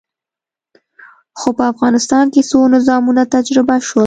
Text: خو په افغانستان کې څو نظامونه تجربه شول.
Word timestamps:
خو 1.39 1.49
په 1.57 1.63
افغانستان 1.71 2.25
کې 2.33 2.41
څو 2.49 2.59
نظامونه 2.75 3.21
تجربه 3.33 3.75
شول. 3.87 3.99